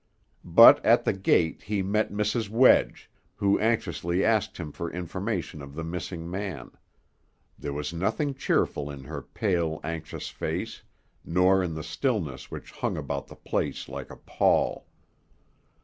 But 0.43 0.83
at 0.83 1.05
the 1.05 1.13
gate 1.13 1.61
he 1.61 1.83
met 1.83 2.11
Mrs. 2.11 2.49
Wedge, 2.49 3.07
who 3.35 3.59
anxiously 3.59 4.25
asked 4.25 4.57
him 4.57 4.71
for 4.71 4.91
information 4.91 5.61
of 5.61 5.75
the 5.75 5.83
missing 5.83 6.27
man; 6.27 6.71
there 7.59 7.71
was 7.71 7.93
nothing 7.93 8.33
cheerful 8.33 8.89
in 8.89 9.03
her 9.03 9.21
pale, 9.21 9.79
anxious 9.83 10.29
face, 10.29 10.81
nor 11.23 11.61
in 11.61 11.75
the 11.75 11.83
stillness 11.83 12.49
which 12.49 12.71
hung 12.71 12.97
about 12.97 13.27
the 13.27 13.35
place 13.35 13.87
like 13.87 14.09
a 14.09 14.17
pall. 14.17 14.87